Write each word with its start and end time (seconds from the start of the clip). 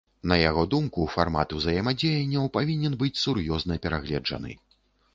На 0.29 0.37
яго 0.49 0.63
думку, 0.71 1.05
фармат 1.15 1.53
узаемадзеянняў 1.59 2.51
павінен 2.59 2.99
быць 3.05 3.15
сур'ёзна 3.27 3.81
перагледжаны. 3.89 4.61